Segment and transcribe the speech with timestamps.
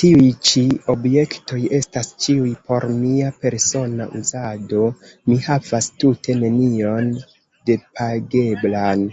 [0.00, 0.60] Tiuj ĉi
[0.92, 4.86] objektoj estas ĉiuj por mia persona uzado;
[5.32, 7.14] mi havas tute nenion
[7.74, 9.06] depageblan.